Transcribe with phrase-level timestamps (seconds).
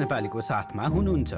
[0.00, 1.34] नेपालीको साथमा हुनुहुन्छ।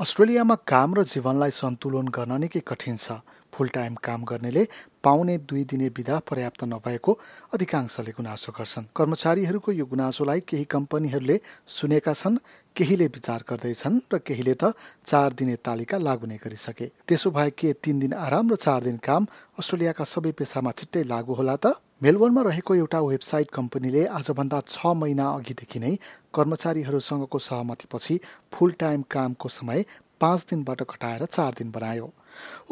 [0.00, 3.12] अस्ट्रेलियामा काम र जीवनलाई सन्तुलन गर्न निकै कठिन छ।
[3.52, 4.66] फुल टाइम काम गर्नेले
[5.04, 7.12] पाउने दुई दिने विधा पर्याप्त नभएको
[7.54, 11.36] अधिकांशले गुनासो गर्छन्। कर्मचारीहरूको यो गुनासोलाई केही कम्पनीहरूले
[11.66, 12.36] सुनेका छन्
[12.76, 14.72] केहीले विचार गर्दैछन् र केहीले त
[15.04, 18.96] चार दिने तालिका लागू नै गरिसके। त्यसो भए के तिन दिन आराम र चार दिन
[19.02, 19.26] काम
[19.58, 21.76] अस्ट्रेलियाका सबै पेसामा छिट्टै लागू होला त?
[22.02, 25.92] मेलबोर्नमा रहेको एउटा वेबसाइट कम्पनीले आजभन्दा छ महिना अघिदेखि नै
[26.34, 28.14] कर्मचारीहरूसँगको सहमतिपछि
[28.52, 29.84] फुल टाइम कामको समय
[30.21, 32.09] पाँच दिनबाट घटाएर चार दिन बनायो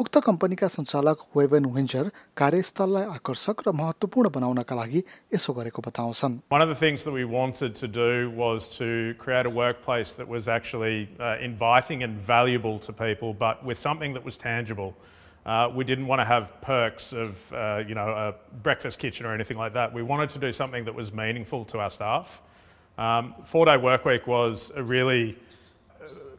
[0.00, 5.02] उक्त कम्पनीका सञ्चालक वेबन विन्जर कार्यस्थललाई आकर्षक र महत्त्वपूर्ण बनाउनका लागि
[5.34, 9.46] यसो गरेको बताउँछन् One of the things that we wanted to do was to create
[9.46, 14.24] a workplace that was actually uh, inviting and valuable to people, but with something that
[14.24, 14.94] was tangible.
[15.46, 19.32] Uh, we didn't want to have perks of, uh, you know, a breakfast kitchen or
[19.32, 19.94] anything like that.
[19.94, 22.42] We wanted to do something that was meaningful to our staff.
[22.98, 25.36] Um, four-day work week was a really uh,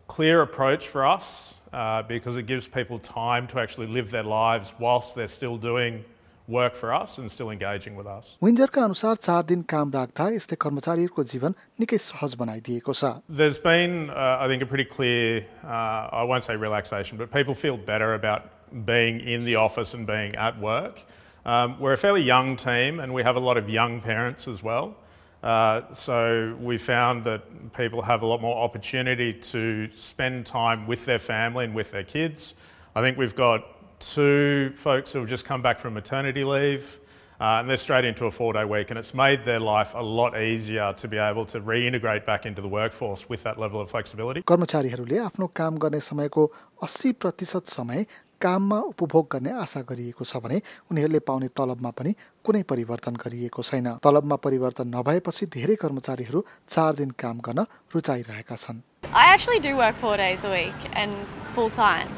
[0.08, 4.74] clear approach for us uh, because it gives people time to actually live their lives
[4.80, 6.04] whilst they're still doing
[6.48, 8.36] work for us and still engaging with us.
[8.44, 14.10] विन्जरका अनुसार चार दिन काम राख्दा यसले कर्मचारीहरूको जीवन निकै सहज बनाइदिएको छ There's been,
[14.10, 18.14] uh, I think, a pretty clear, uh, I won't say relaxation, but people feel better
[18.14, 18.48] about
[18.86, 21.04] being in the office and being at work.
[21.46, 24.64] Um, we're a fairly young team and we have a lot of young parents as
[24.64, 24.96] well.
[25.44, 27.42] Uh, so we found that
[27.74, 32.04] people have a lot more opportunity to spend time with their family and with their
[32.04, 32.56] kids.
[32.96, 37.00] I think we've got two folks who have just come back from maternity leave.
[37.40, 40.02] Uh, and they're straight into a four day week, and it's made their life a
[40.02, 43.92] lot easier to be able to reintegrate back into the workforce with that level of
[43.92, 44.42] flexibility.
[44.42, 46.46] कर्मचारीहरूले आफ्नो काम गर्ने समयको
[46.84, 48.06] अस्सी प्रतिशत समय
[48.45, 53.91] काममा उपभोग गर्ने आशा गरिएको छ भने उनीहरूले पाउने तलबमा पनि कुनै परिवर्तन गरिएको छैन
[54.07, 58.83] तलबमा परिवर्तन नभएपछि धेरै कर्मचारीहरू चार दिन काम गर्न रुचाइरहेका छन्
[59.15, 61.13] I actually do work four days a week and
[61.55, 62.09] full time.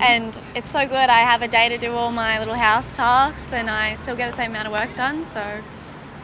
[0.00, 1.08] And it's so good.
[1.08, 4.30] I have a day to do all my little house tasks and I still get
[4.30, 5.24] the same amount of work done.
[5.24, 5.42] So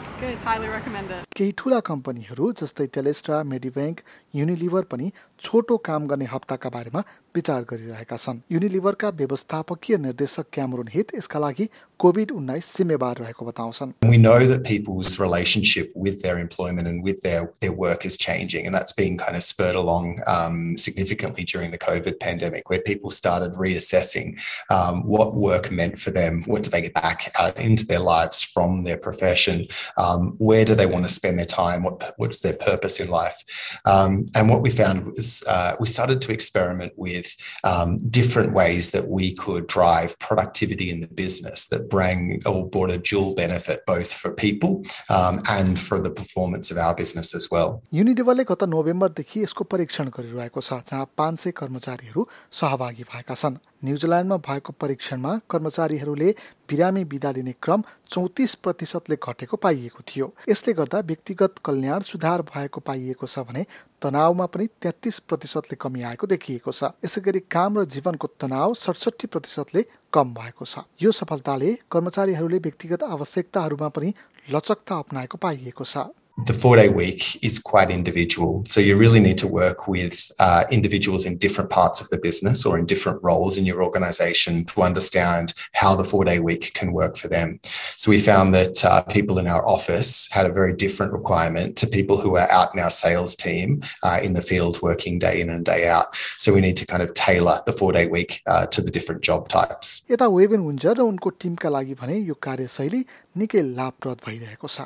[0.03, 0.39] it's good.
[0.39, 1.30] Highly recommend it.
[1.40, 4.00] केही ठुला कम्पनीहरू जस्तै टेलेस्ट्रा मेडिब्याङ्क
[4.40, 5.10] Unilever पनि
[5.44, 7.02] छोटो काम गर्ने हप्ताका बारेमा
[7.36, 11.68] विचार गरिरहेका छन् युनिलिभरका व्यवस्थापकीय निर्देशक क्यामरोन हित यसका लागि
[12.00, 17.22] कोभिड उन्नाइस जिम्मेवार रहेको बताउँछन् We know that people's relationship with their employment and with
[17.26, 21.72] their, their work is changing, and that's been kind of spurred along um, significantly during
[21.72, 24.34] the COVID pandemic, where people started reassessing
[24.70, 28.44] um, what work meant for them, what do they get back out into their lives
[28.56, 29.68] from their profession,
[29.98, 33.09] um, where do they want to spend spend their time, what, what's their purpose in
[33.09, 33.39] life.
[33.85, 38.91] Um, and what we found was uh, we started to experiment with um, different ways
[38.91, 43.87] that we could drive productivity in the business that bring or brought a dual benefit
[43.87, 47.83] both for people um, and for the performance of our business as well.
[47.95, 52.29] युनिलिभरले गत नोभेम्बरदेखि यसको परीक्षण गरिरहेको छ जहाँ पाँच सय कर्मचारीहरू
[52.61, 56.31] सहभागी भएका छन् न्युजिल्यान्डमा भएको परीक्षणमा कर्मचारीहरूले
[56.69, 62.81] बिरामी बिदा लिने क्रम चौतिस प्रतिशतले घटेको पाइएको थियो। यसले गर्दा व्यक्तिगत कल्याण सुधार भएको
[62.81, 63.65] पाइएको छ भने
[64.03, 69.27] तनावमा पनि तेत्तिस प्रतिशतले कमी आएको देखिएको छ। यसै गरी काम र जीवनको तनाव सडसठी
[69.27, 74.15] प्रतिशतले कम भएको छ। यो सफलताले कर्मचारीहरूले व्यक्तिगत आवश्यकताहरूमा पनि
[74.51, 76.11] लचकता अप्नाएको पाइएको छ।
[76.47, 78.65] the four day week is quite individual.
[78.67, 82.65] So you really need to work with uh, individuals in different parts of the business
[82.65, 86.93] or in different roles in your organization to understand how the four day week can
[86.93, 87.61] work for them.
[87.97, 91.87] So we found that uh, people in our office had a very different requirement to
[91.87, 95.51] people who are out in our sales team uh, in the field working day in
[95.51, 96.07] and day out.
[96.37, 99.23] So we need to kind of tailor the four day week uh, to the different
[99.23, 100.07] job types.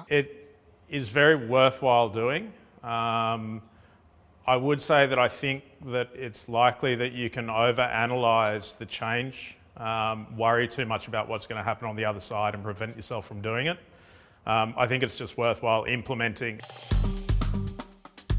[0.08, 0.43] It,
[0.89, 2.51] is very worthwhile doing.
[2.83, 3.61] Um,
[4.47, 9.57] I would say that I think that it's likely that you can overanalyze the change,
[9.77, 12.95] um, worry too much about what's going to happen on the other side, and prevent
[12.95, 13.77] yourself from doing it.
[14.47, 16.61] Um, I think it's just worthwhile implementing.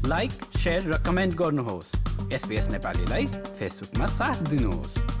[0.05, 1.89] Like share र comment गर्नुहोस्
[2.33, 3.25] SPS नेपालीलाई
[3.59, 5.14] फेसबुकमा साथ दिनुहोस्